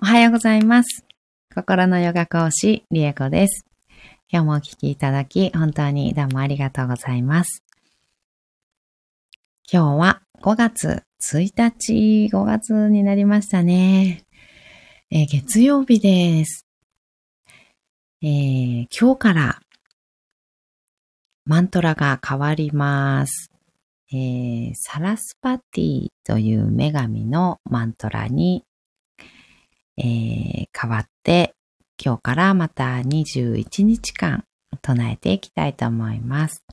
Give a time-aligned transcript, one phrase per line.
[0.00, 1.04] おはようございます。
[1.52, 3.66] 心のヨガ講師、リエコです。
[4.30, 7.64] 今日もお聞きいただき、本当にどうもありがとうございます。
[9.68, 14.24] 今日は5月1日、5月になりましたね。
[15.10, 16.64] えー月曜日です。
[18.22, 19.60] えー今日から
[21.44, 23.50] マントラが変わります。
[24.12, 28.62] えーサラスパティという女神のマントラに、
[29.98, 31.54] えー変わって、
[32.02, 34.44] 今日からまた21日間
[34.80, 36.64] 唱えていきたいと思います。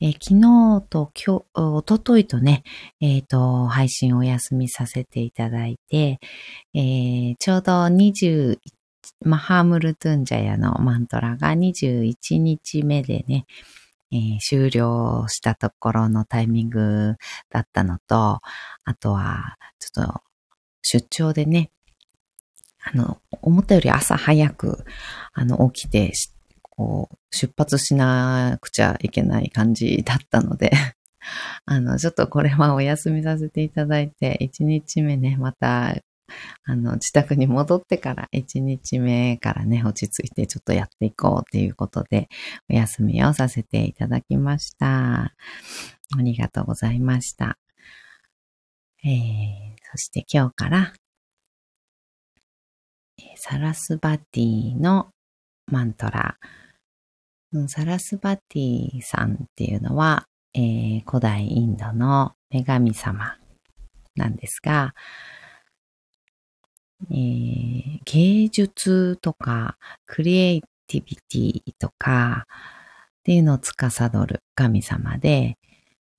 [0.00, 2.64] えー昨日と今日、おとといとね、
[3.00, 6.18] えっ、と、配信お休みさせていただいて、
[6.74, 8.58] えーちょうど21
[9.24, 13.46] マハームルトゥンジャヤのマントラが21日目でね、
[14.10, 17.14] えー終了したところのタイミング
[17.50, 18.40] だったのと、
[18.84, 20.20] あとは、ちょっと
[20.82, 21.70] 出張でね、
[22.84, 24.84] あの、思ったより朝早く、
[25.32, 26.12] あの、起きて、
[26.62, 30.72] こう、出発しなくちゃいけない感じだったので、
[31.64, 35.96] あの、ちょっとこれはお休みさせていただいて、1日目ね、また、
[36.64, 42.28] あの、自宅に戻ってから、1日目からね、落ち着いてちょっとやっていこうっていうことで、
[42.70, 45.34] お休みをさせていただきました。
[46.18, 47.58] ありがとうございました。
[49.04, 49.10] えー、
[49.90, 50.92] そして今日から、
[53.36, 55.10] サラスバティの
[55.66, 56.38] マントラ。
[57.68, 63.36] サラスバティさんっていうのは、えー古代インドの女神様
[64.16, 64.94] なんですが、
[67.10, 69.76] えー芸術とか
[70.06, 75.58] クリエイティビティとかっていうのを司る神様で、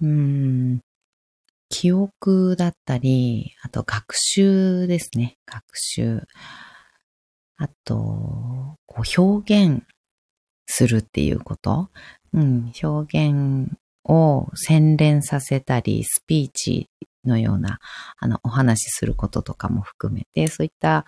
[0.02, 0.82] うん、
[1.70, 5.38] 記憶だったり、あと学習ですね。
[5.46, 6.22] 学習。
[7.58, 9.84] あと、こう表現
[10.66, 11.90] するっていうこと？
[12.34, 13.72] うん、表現
[14.06, 16.90] を洗練させたり、スピーチ
[17.26, 17.80] のような、
[18.18, 21.06] あの、お話しすることとかも含めて、そういった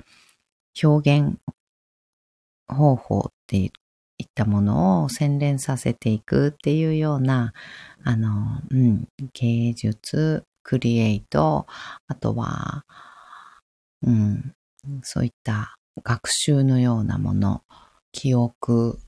[0.81, 1.38] 表現
[2.68, 3.72] 方法っていっ
[4.34, 7.53] たものを洗練させていくっていうような、
[8.03, 11.68] あの、うん、芸術、クリエイト、
[12.08, 12.86] あとは、
[14.03, 14.53] うん、
[15.03, 17.64] そういった学習のようなもの、
[18.12, 19.00] 記憶、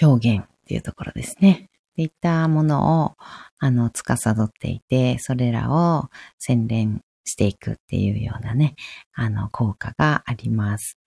[0.00, 1.70] 表現っていうところですね。
[1.96, 3.16] いったものを、
[3.58, 6.08] あの、司っていて、それらを
[6.38, 8.74] 洗練していくっていうようなね、
[9.12, 10.98] あの、効果があります。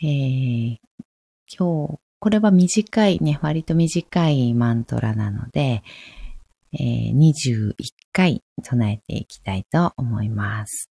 [0.00, 0.76] えー、
[1.48, 5.82] 今日、これは短いね、割と短いマントラなので、
[6.72, 7.74] えー21
[8.12, 10.90] 回唱えていきたいと思います。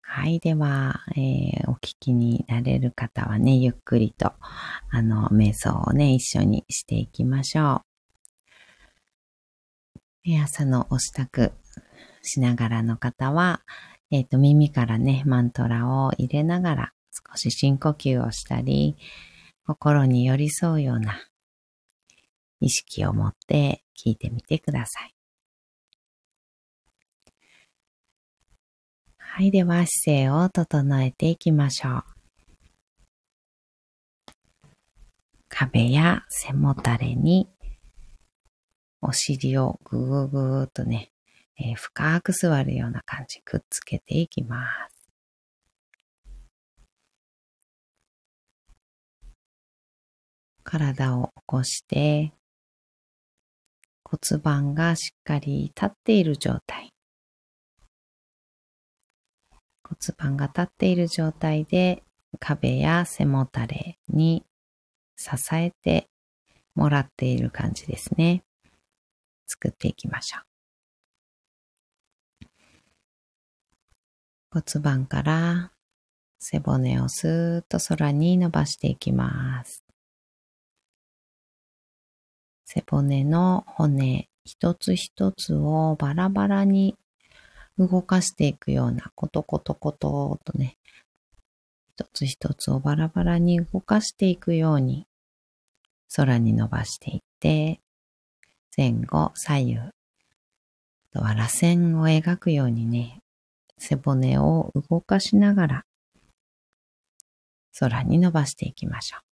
[0.00, 0.40] はい。
[0.40, 4.32] では、えーお聞きになれる方はね、ゆっくりと、
[4.90, 7.82] あの、瞑想をね、一緒にしていきましょ
[10.26, 10.30] う。
[10.30, 11.52] え朝のお支度
[12.22, 13.62] しながらの方は、
[14.10, 16.92] えっ、と、耳からね、マントラを入れながら、
[17.30, 18.96] 少し深呼吸をしたり、
[19.66, 21.27] 心に寄り添うような
[22.60, 25.14] 意識を持って聞いてみてください。
[29.18, 29.50] はい。
[29.50, 32.04] では、姿勢を整えていきましょう。
[35.48, 37.48] 壁や背もたれに
[39.00, 41.12] お尻をぐぐぐーっとね、
[41.58, 44.98] えー深く座るような感じ、くっつけていきます。
[50.64, 52.32] 体を起こして、
[54.10, 56.94] 骨盤がしっかり立っている状態。
[59.82, 62.02] 骨盤が立っている状態で
[62.40, 64.46] 壁や背もたれに
[65.16, 66.08] 支えて
[66.74, 68.44] もらっている感じですね。
[69.46, 70.42] 作っていきましょう。
[74.50, 75.72] 骨盤から
[76.38, 79.87] 背骨をスーッと空に伸ばしていきます。
[82.78, 86.94] 背骨の骨一つ一つをバラバラに
[87.76, 90.76] 動かしていくような、コトコトコトとね、
[91.96, 95.08] 一つ一つをバラバラに動かしていくように、
[96.14, 97.80] 空に伸ばしていって、
[98.76, 99.92] 前後、左右、あ
[101.12, 103.20] とは螺旋を描くようにね、
[103.76, 105.84] 背骨を動かしながら、
[107.76, 109.27] 空に伸ばしていきましょう。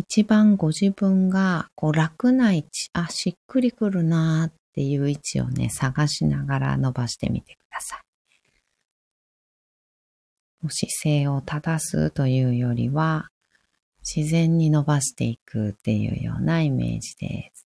[0.00, 8.00] 一番ご自分がこう楽な位置、あ、しっくりくるなっていう位置をね、探しながら伸ばしてみてください。
[10.70, 13.28] 姿勢を正すというよりは、
[14.02, 17.66] 自然に伸ばしていくっていうようなイメージです。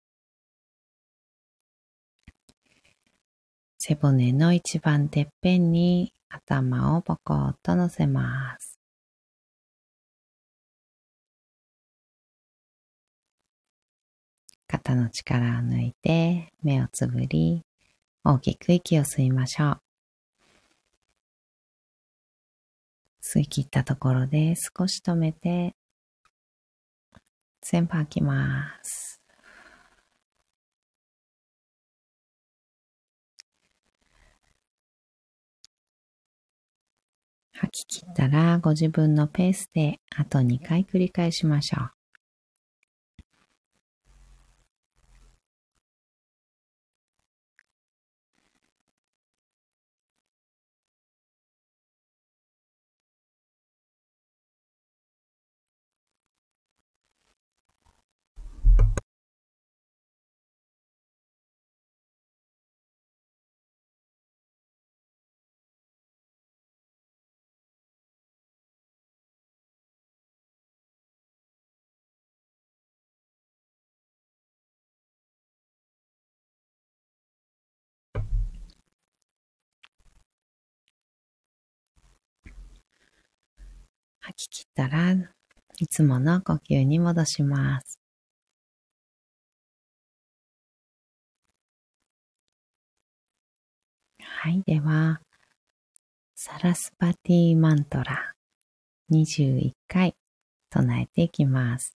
[3.77, 8.74] 背骨の一番てっぺんに頭をポコッと乗せます。
[14.75, 17.63] 肩の力を抜いて目をつぶり
[18.25, 19.81] 大きく息を吸いましょう。
[23.21, 25.75] 吸い切ったところで少し止めて
[27.61, 29.21] 全部吐きます。
[37.53, 41.94] 吐き切ったらご自分のペースであと2回繰り返しましょう。
[84.75, 85.13] たら
[85.79, 87.99] いつもの呼吸に戻します。
[94.19, 95.21] はい、では、
[96.35, 98.33] サラスパティマントラ
[99.11, 100.15] 21回
[100.69, 101.95] 唱えていきます。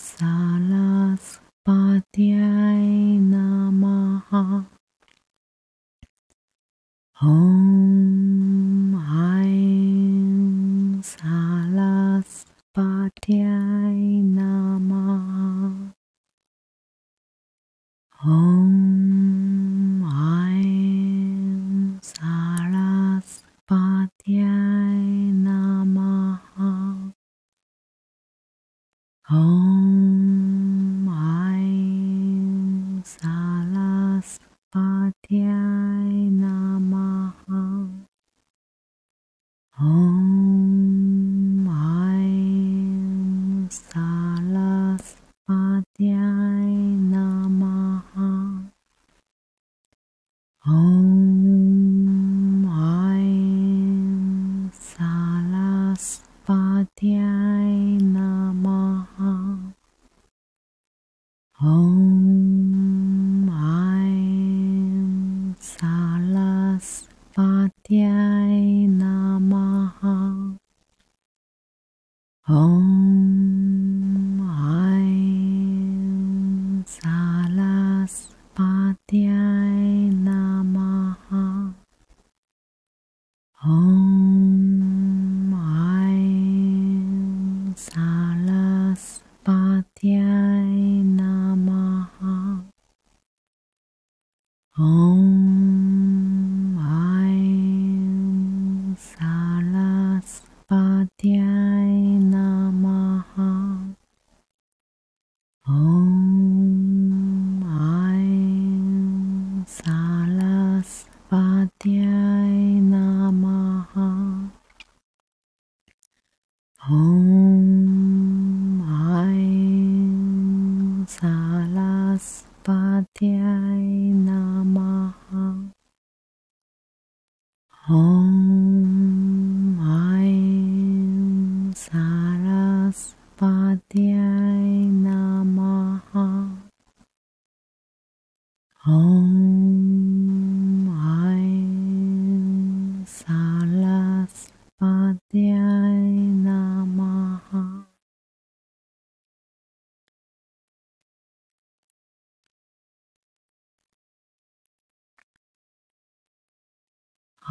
[0.00, 2.49] Salas las patias.
[50.66, 51.29] 哦。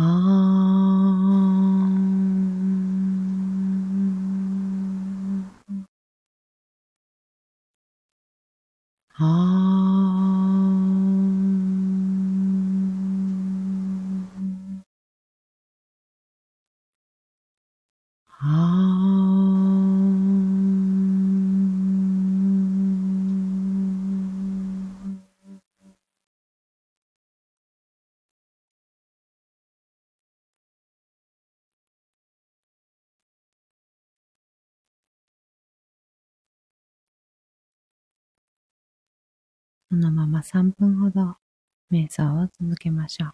[0.01, 9.48] あー
[39.91, 41.35] そのまま3分ほど
[41.91, 43.33] 瞑想を続けましょう。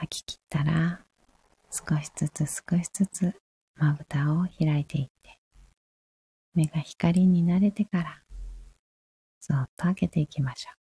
[0.00, 1.04] 吐き切ったら、
[1.70, 3.34] 少しずつ少しずつ
[3.76, 5.38] まぶたを開いていって、
[6.54, 8.22] 目が光に慣れてから、
[9.40, 10.80] そっと開けていきましょう。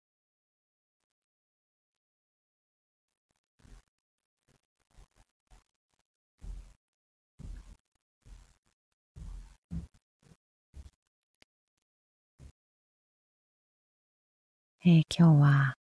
[14.85, 15.77] えー、今日は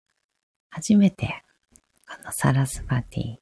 [0.70, 1.43] 初めて
[2.14, 3.36] このサラスバティ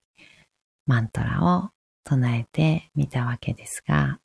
[0.85, 1.71] マントラを
[2.05, 4.19] 唱えてみたわけですが、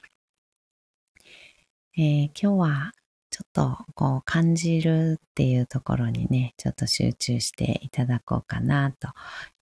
[1.98, 2.92] えー、今日は
[3.28, 9.08] ちょっとこう感じるっていうところにね、ちょっと集中していただこうかなと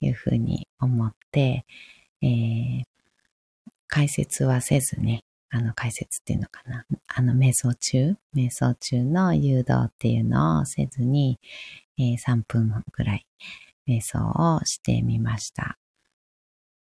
[0.01, 1.65] いうふうに思って、
[2.21, 2.83] えー、
[3.89, 6.85] 解説はせずね、あの解説っていうのかな。
[7.07, 11.41] あの瞑想中、瞑想中の誘導っていうのをせずに、
[11.97, 13.25] えー、3分ぐらい
[13.89, 14.19] 瞑想
[14.57, 15.79] をしてみました。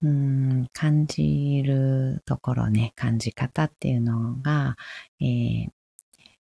[0.03, 4.77] うん、感じるところね、感じ方っていうのが、
[5.21, 5.69] えー、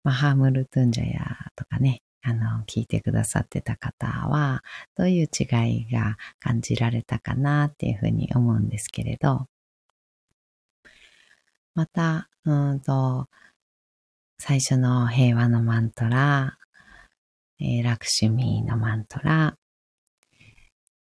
[0.04, 4.64] マハムルトゥンジャヤとかね、あの、聞いてくださってた方は、
[4.96, 9.48] どういう違いが感じられたかなっていうふうに思うんですけれど、
[11.76, 13.28] また、うんと、
[14.40, 16.58] 最初の平和のマントラ、
[17.60, 19.58] えー、ラクシュミーのマントラ、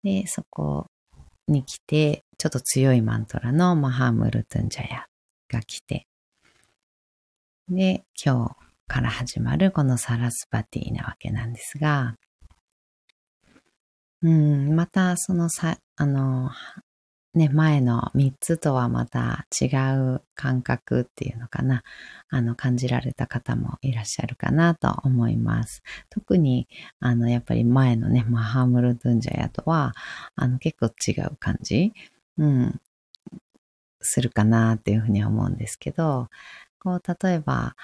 [0.03, 0.87] で、そこ
[1.47, 5.07] に来て、ちょっと強いマントラのマハームルトゥンジャヤ
[5.51, 6.07] が来て、
[7.69, 8.57] で、今日
[8.87, 12.17] から始まるこのサラスパティなわけなんですが、
[14.23, 16.51] うん、またそのさ、あの、
[17.35, 21.83] ね、前の3つとはまた違う感覚っていうのかな、
[22.31, 25.83] あの、感じられた方もいらっしゃるかなと思います。
[26.11, 26.69] 特に、
[27.01, 29.95] あの、やっぱり前のね、マハムルドゥンジャヤとは、
[30.37, 31.93] あの、結構違う感じ、
[32.39, 32.81] うん、
[34.01, 36.29] するかなっていうふうに思うんですけど、
[36.81, 37.77] こう、例えば、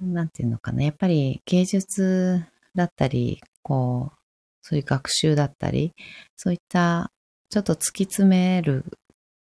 [0.00, 2.44] なんていうのかな、やっぱり芸術
[2.74, 4.18] だったり、こう、
[4.62, 5.94] そういう学習だったり、
[6.36, 7.12] そういった
[7.54, 8.84] ちょっと突き詰める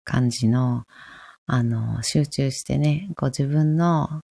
[0.04, 0.84] 感じの、
[1.48, 4.22] あの、集中してね、こう自分の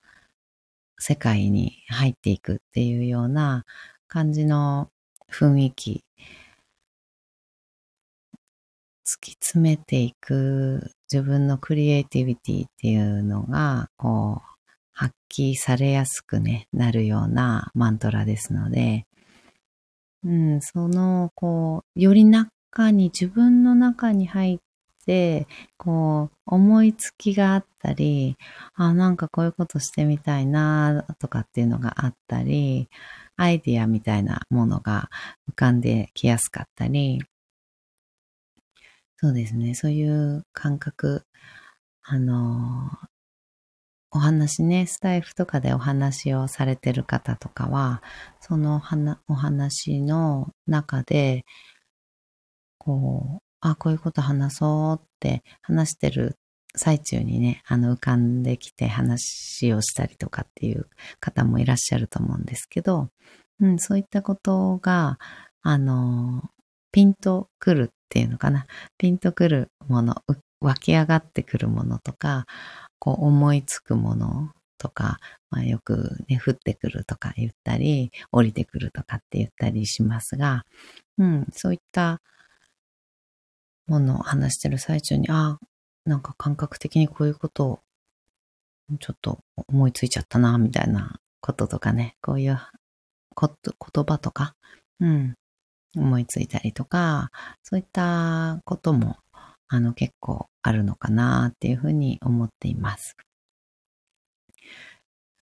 [1.01, 3.65] 世界に入っていくっていうような
[4.07, 4.91] 感じの
[5.33, 6.05] 雰囲気、
[9.05, 19.07] 突き詰めていく自分のクリエイティビティっていうのが、こう、発揮されやすくね、なるようなマントラですので、
[20.23, 24.59] うん、その、こう、よりな中に、自分の中に入っ
[25.07, 25.47] て、
[25.79, 28.37] こう、思いつきがあったり、
[28.75, 32.89] あ、なんかこういうことしてみたいな、とかっていうのがあったり、
[33.37, 35.09] アイディアみたいなものが
[35.51, 37.23] 浮かんできやすかったり、
[39.17, 41.25] そうですね、そういう感覚、
[42.03, 42.91] あの、
[44.11, 48.03] お話ね、スタイフとかでお話をされてる方とかは、
[48.41, 48.83] その
[49.29, 51.45] お話の中で、
[52.79, 56.37] こう、あ、こういうこと話そうって話してる
[56.77, 60.89] 最中にね、あの浮かんできて話をしたりとかっていう
[61.21, 63.09] 方もいらっしゃると思うんですけど、
[63.61, 65.19] うん、そういったことが、
[65.63, 66.43] あの、
[66.93, 68.67] ピンとくるっていうのかな。
[68.99, 70.17] ピンとくるもの、
[70.61, 72.47] 湧き上がってくるものとか、
[72.99, 75.19] こう思いつくものとか、
[75.51, 80.65] まあ、よくね、降ってくるとか言ったり、降りてくるとかって言ったりしますが、
[81.19, 82.21] うん、そういった
[83.87, 85.67] ものを話してる最中に、ああ、
[86.05, 87.81] なんか感覚的にこういうことを
[89.01, 92.61] ちょっと思いついちゃったな、みたいなこととかね、こういう
[93.35, 94.55] こと、言葉とか、
[95.01, 95.35] うん、
[95.97, 97.31] 思いついたりとか、
[97.63, 99.17] そういったことも、
[99.69, 103.17] あの、結構あるのかなっていうふうに思っています。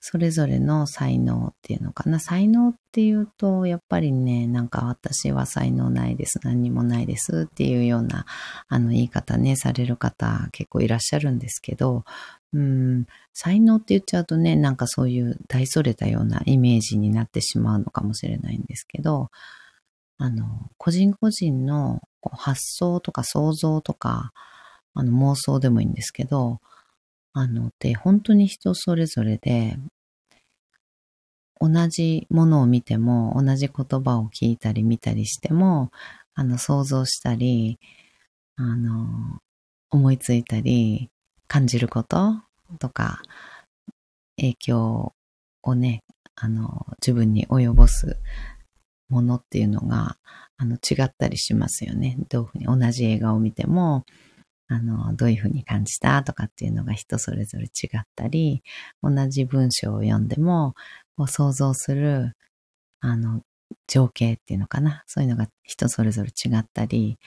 [0.05, 2.19] それぞれの才能っていうのかな。
[2.19, 8.27] 才能っていうと、やっぱりね、なんか私は才能ないです、何にもないですっていうような、
[8.67, 12.05] あの、言い方ね、される方結構いらっしゃるんですけど、
[12.53, 19.31] うん、才能って言っちゃうとね、なんかそういう大それたようなイメージになってしまうのかもしれないんですけど、
[20.19, 22.01] あの、個人個人の
[22.33, 24.33] 発想とか想像とか、
[24.95, 26.59] あの妄想でもいいんですけど、
[27.35, 29.79] あの、で、本当に人それぞれで、
[31.61, 35.91] 同じものを見ても、同じ言葉を聞いたり見たりしても、
[36.35, 37.79] あの、想像したり、
[38.57, 39.39] あの、
[39.91, 41.11] 思いついたり、
[41.47, 42.35] 感じること
[42.79, 43.23] とか、
[44.37, 45.15] 影響
[45.63, 46.03] をね、
[46.35, 48.19] あの、自分に及ぼす
[49.09, 50.17] ものっていうのが、
[50.57, 52.17] あの、違ったりしますよね。
[52.29, 54.05] どういうふうに同じ映画を見ても、
[54.73, 58.63] あの、どういうふうに感じたとかっていうのが人それぞれ違ったり、
[59.03, 60.75] 同じ文章を読んでも、
[61.17, 62.33] こう想像する、
[63.01, 63.43] あの、
[63.87, 65.05] 情景っていうのかな。
[65.07, 67.19] そういうのが人それぞれ違ったり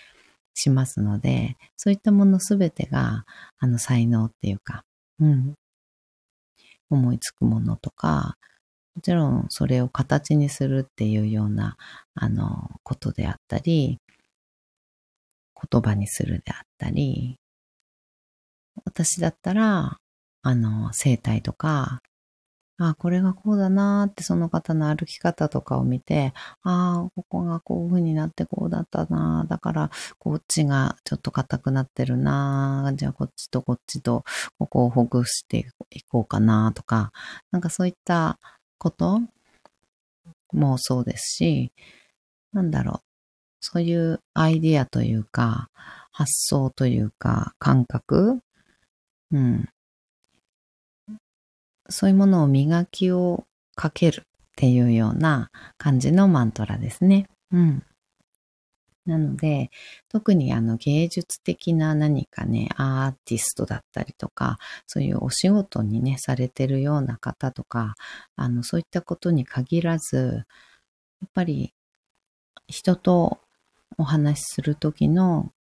[0.56, 3.26] しますので、そういったものすべてが、
[3.60, 4.84] あの、才能っていうか、
[5.20, 5.56] うん。
[6.90, 8.38] 思いつくものとか、
[8.96, 11.78] もちろんそれを形にするっていうような、
[12.16, 14.00] あの、ことであったり、
[15.72, 17.38] 言葉にするであったり、
[18.86, 19.98] 私だったら、
[20.44, 22.02] あの、生態とか、
[22.78, 34.26] あこれがこうだなーってその方の歩き方とかを見て、ああ、ここがこういう風になってこうだったなだからこっちがちょっと硬くなってるなじゃあこっちとこっちと
[34.60, 37.12] ここをほぐしていこうかなとか、
[37.52, 38.40] なんかそういった
[38.78, 39.22] こと
[40.52, 41.72] もそうですし、
[42.54, 43.15] なんだろう、
[43.68, 45.70] そういうアイディアというか、
[46.12, 48.40] 発想というか、感覚
[49.32, 49.68] うん。
[51.90, 54.24] そういうものを磨きをかけるっ
[54.56, 55.50] ていうような
[55.80, 57.28] 感じのマントラですね。
[57.52, 57.84] うん。
[59.08, 59.72] なので、
[60.10, 67.96] 特にあの芸術的な何かね、アーティストだったりとか、そういうお仕事にね、されてるような方とか、
[68.36, 70.46] あの、そういったことに限らず、
[71.22, 71.74] やっぱり
[72.68, 73.40] 人と
[73.98, 75.52] お話しするときの、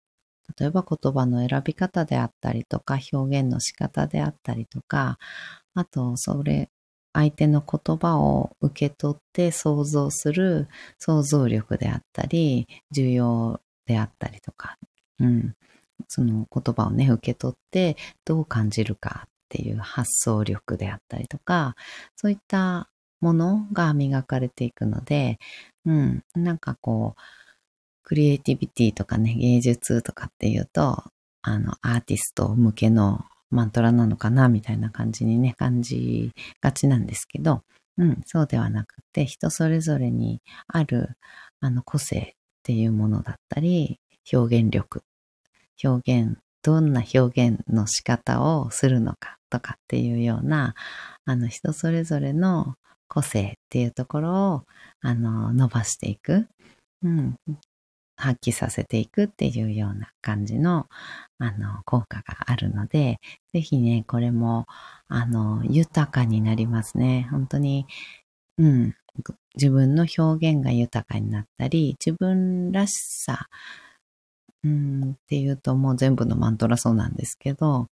[0.58, 5.18] 例えば言葉の選び方であったりとか、表現の仕方であったりとか、
[5.74, 6.70] あと、それ、
[7.12, 14.78] 相手の言葉を受け取って想像する想像力であったり、重要であったりとか、
[15.20, 15.54] うん。
[16.08, 21.76] その言葉をね、受け取ってどう感じるかっていう発想力であったりとか、
[22.16, 25.38] そういったものが磨かれていくので、
[25.86, 26.24] うん。
[26.34, 27.20] なんかこう、
[28.04, 31.02] クリエイティビティとかね、芸術とかっていうと、
[31.42, 37.62] あの、アーティスト向けのマントラなのかな、みたいな感じにね、感じがちなんですけど、
[37.96, 41.16] うん、そうではなくて、人それぞれにある、
[41.60, 44.00] あの、個性っていうものだったり、
[44.32, 45.02] 表現力、
[45.82, 50.74] 表現、どんな表現の仕方をするのかとかっていうような、
[51.24, 52.74] あの、人それぞれの
[53.08, 54.64] 個性っていうところを、
[55.00, 56.48] あの、伸ばしていく。
[57.02, 57.36] うん、
[58.16, 60.86] 発揮させていくっていうような感じの、
[61.38, 63.20] あの、効果があるので、
[63.52, 64.66] ぜひね、これも、
[65.08, 67.28] あの、豊かになりますね。
[67.30, 67.86] 本当に、
[68.58, 68.94] うん、
[69.56, 72.92] 自分の表現が豊かになったり、自分らし
[73.24, 73.48] さ、
[74.64, 77.88] うん、っていうともう全部のマントラそうなんですけど、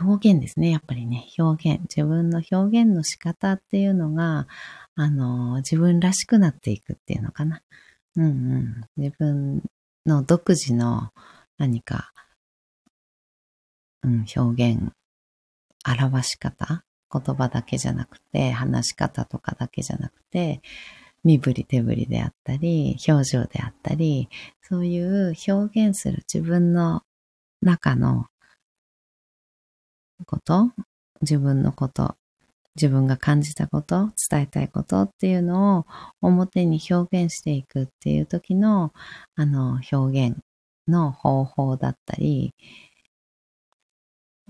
[0.00, 0.70] 表現ですね。
[0.70, 1.82] やっぱりね、表現。
[1.82, 4.48] 自分の表現の仕方っていうのが、
[4.96, 7.62] あの、自分らしくなっていくっていうのかな。
[8.16, 8.84] うんうん。
[8.96, 9.62] 自分
[10.06, 11.10] の独自の
[11.58, 12.12] 何か、
[14.02, 14.92] うん、表現、
[15.86, 20.62] 表し方言葉だけじゃなくて、話し方とかだけじゃなくて、
[21.24, 24.28] 身振り手振りであったり、表情であったり、
[24.62, 27.02] そういう表現する自分の
[27.62, 28.26] 中の
[30.26, 30.70] こと、
[31.22, 32.16] 自分のこと、
[32.76, 35.86] 自分が感じたこと、伝えたいことっていうのを
[36.20, 38.92] 表に表現していくっていう時の、
[39.36, 40.38] あの、表現
[40.88, 42.54] の方法だったり、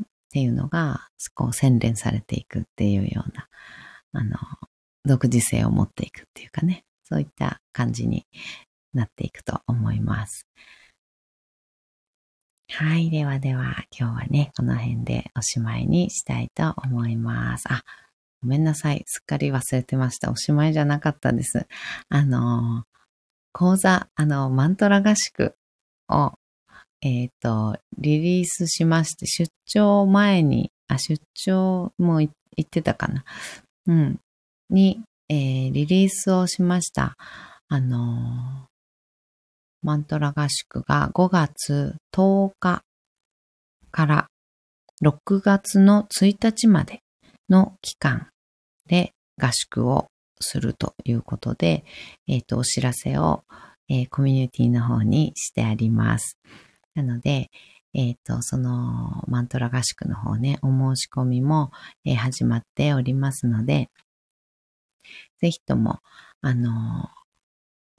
[0.00, 3.48] っていうのが、こう洗練されていくっていうような、
[4.12, 4.36] あの、
[5.04, 8.26] 独自性を持っていくっていうかね、そういった感じに
[8.94, 10.46] なっていくと思います。
[12.70, 13.10] はい。
[13.10, 17.66] ではでは、今日はね、この辺でおしまいにしたいと思います。
[17.68, 17.84] あ、
[18.44, 19.02] ごめんなさい。
[19.06, 20.30] すっかり忘れてました。
[20.30, 21.66] おしまいじゃなかったです。
[22.08, 22.84] あの、
[23.52, 25.54] 講座、あの、マントラ合宿
[26.08, 26.32] を、
[27.00, 33.24] えっ、ー、と、リリースしまして、出張前に、あ、出張も行ってたかな。
[33.86, 34.20] うん。
[34.68, 37.16] に、えー、リリースをしました。
[37.68, 38.68] あの
[39.82, 42.82] マントラ合宿が5月10日
[43.90, 44.26] から
[45.02, 47.00] 6月の1日まで
[47.48, 48.28] の期間
[48.86, 50.06] で合宿を
[50.40, 51.84] するということで、
[52.26, 53.44] えっ、ー、と、お知らせを、
[53.88, 56.38] えー、コミュニティの方にしてあります。
[56.94, 57.50] なので、
[57.94, 61.70] えっ、ー、と、そのマントラ合宿の方ね、お申し込みも、
[62.04, 63.90] えー、始まっておりますので、
[65.40, 66.00] ぜひとも、
[66.40, 67.08] あの、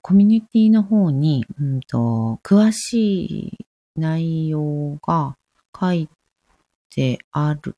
[0.02, 5.36] コミュニティの方に、うんと、詳しい内容が
[5.80, 6.10] 書い
[6.89, 7.76] てある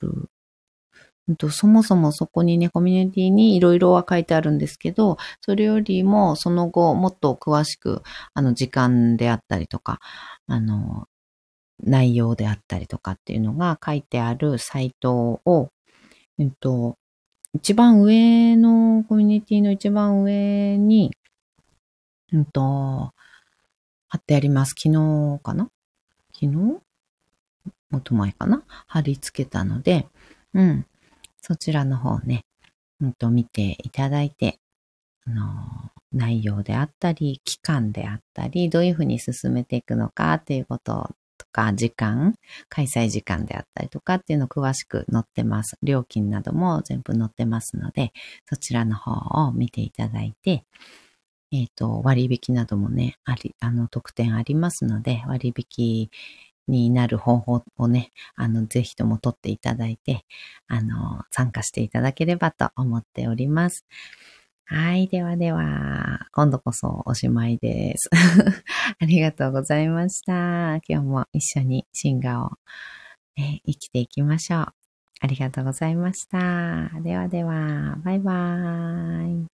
[1.50, 8.02] そもそもそこにね、コミュニティにいろいろは書いてあるんですけど、それよりもその後もっと詳しく、
[8.34, 10.00] あの、時間であったりとか、
[10.48, 11.08] あの、
[11.84, 15.70] 内容であったりとかっていうのが書いてあるサイトを、
[16.40, 16.98] えっと、
[17.54, 21.12] 一番上のコミュニティの一番上に、
[22.32, 23.12] うんと、
[24.08, 24.76] 貼ってあります。
[24.78, 25.70] 昨日かな？
[26.34, 26.56] 昨日？
[26.56, 26.80] も
[27.98, 28.64] っと前かな？
[28.88, 30.08] 貼り付けたので、
[30.54, 30.86] うん。
[31.48, 32.44] そちらの方ね、
[33.00, 34.60] うんと見ていただいて、
[35.26, 42.36] あの、内容であったり、期間であったり、どういうふうに進めていくのかっていうこととか、時間、
[42.68, 45.78] 開催時間であったりとかっていうのを詳しく載ってます。
[45.84, 48.12] 料金なども全部載ってますので、
[48.50, 50.66] そちらの方を見ていただいて、
[51.54, 56.10] えっ、ー、と、割引などもね、あり、あの、特典ありますので、割引
[56.68, 60.26] になる方法をね、あの、ぜひとも取っていただいて、
[60.68, 63.86] あの、参加していただければと思っております。
[64.66, 65.08] はい。
[65.08, 68.10] ではでは、今度こそおしまいです。
[69.00, 70.76] ありがとうございました。
[70.88, 72.52] 今日も一緒にシンガーを、
[73.38, 74.74] ね、生きていきましょう。
[75.22, 76.92] ありがとうございました。
[77.02, 79.57] ではでは、バイバーイ。